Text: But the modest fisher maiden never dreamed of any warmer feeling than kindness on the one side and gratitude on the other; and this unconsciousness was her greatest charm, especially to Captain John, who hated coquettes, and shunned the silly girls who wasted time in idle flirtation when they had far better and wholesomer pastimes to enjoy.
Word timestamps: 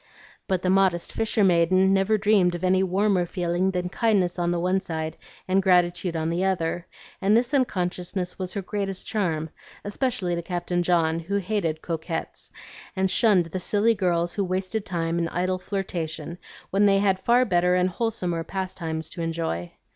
But 0.47 0.63
the 0.63 0.71
modest 0.71 1.11
fisher 1.13 1.43
maiden 1.43 1.93
never 1.93 2.17
dreamed 2.17 2.55
of 2.55 2.63
any 2.63 2.81
warmer 2.81 3.27
feeling 3.27 3.69
than 3.69 3.89
kindness 3.89 4.39
on 4.39 4.49
the 4.49 4.59
one 4.59 4.81
side 4.81 5.15
and 5.47 5.61
gratitude 5.61 6.15
on 6.15 6.31
the 6.31 6.43
other; 6.43 6.87
and 7.21 7.37
this 7.37 7.53
unconsciousness 7.53 8.39
was 8.39 8.53
her 8.55 8.63
greatest 8.63 9.05
charm, 9.05 9.51
especially 9.85 10.33
to 10.33 10.41
Captain 10.41 10.81
John, 10.81 11.19
who 11.19 11.35
hated 11.37 11.83
coquettes, 11.83 12.51
and 12.95 13.11
shunned 13.11 13.45
the 13.51 13.59
silly 13.59 13.93
girls 13.93 14.33
who 14.33 14.43
wasted 14.43 14.87
time 14.87 15.19
in 15.19 15.27
idle 15.29 15.59
flirtation 15.59 16.39
when 16.71 16.87
they 16.87 16.97
had 16.97 17.19
far 17.19 17.45
better 17.45 17.75
and 17.75 17.89
wholesomer 17.91 18.43
pastimes 18.43 19.07
to 19.09 19.21
enjoy. 19.21 19.71